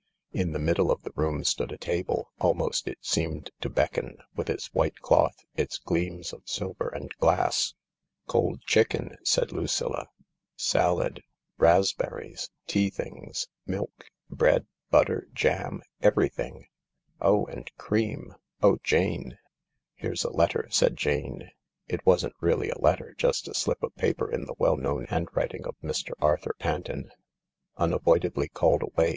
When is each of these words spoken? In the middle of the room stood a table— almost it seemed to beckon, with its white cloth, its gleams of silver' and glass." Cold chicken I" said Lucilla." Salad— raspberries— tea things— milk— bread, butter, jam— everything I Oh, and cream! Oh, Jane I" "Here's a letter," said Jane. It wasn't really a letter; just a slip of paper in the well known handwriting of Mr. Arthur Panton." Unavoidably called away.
In 0.31 0.51
the 0.51 0.57
middle 0.57 0.89
of 0.89 1.03
the 1.03 1.11
room 1.15 1.43
stood 1.43 1.71
a 1.71 1.77
table— 1.77 2.31
almost 2.41 2.87
it 2.87 2.97
seemed 3.01 3.51
to 3.61 3.69
beckon, 3.69 4.17
with 4.35 4.49
its 4.49 4.73
white 4.73 4.97
cloth, 5.01 5.45
its 5.55 5.77
gleams 5.77 6.33
of 6.33 6.41
silver' 6.49 6.87
and 6.95 7.11
glass." 7.19 7.75
Cold 8.25 8.63
chicken 8.63 9.09
I" 9.13 9.17
said 9.33 9.51
Lucilla." 9.51 10.07
Salad— 10.73 11.21
raspberries— 11.59 12.49
tea 12.65 12.89
things— 12.89 13.47
milk— 13.77 14.07
bread, 14.27 14.65
butter, 14.89 15.27
jam— 15.33 15.83
everything 16.01 16.65
I 17.19 17.25
Oh, 17.27 17.45
and 17.45 17.69
cream! 17.77 18.33
Oh, 18.63 18.79
Jane 18.83 19.33
I" 19.33 19.37
"Here's 20.01 20.23
a 20.23 20.31
letter," 20.31 20.67
said 20.71 20.97
Jane. 20.97 21.51
It 21.87 22.03
wasn't 22.07 22.33
really 22.41 22.71
a 22.71 22.79
letter; 22.81 23.13
just 23.19 23.47
a 23.47 23.53
slip 23.53 23.83
of 23.83 23.93
paper 23.97 24.31
in 24.31 24.45
the 24.45 24.55
well 24.57 24.77
known 24.77 25.05
handwriting 25.05 25.67
of 25.67 25.77
Mr. 25.83 26.13
Arthur 26.19 26.55
Panton." 26.57 27.11
Unavoidably 27.77 28.47
called 28.47 28.81
away. 28.81 29.09